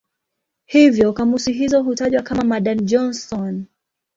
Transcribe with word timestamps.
Hivyo 0.65 1.13
kamusi 1.13 1.53
hizo 1.53 1.83
hutajwa 1.83 2.21
kama 2.21 2.43
"Madan-Johnson". 2.43 3.65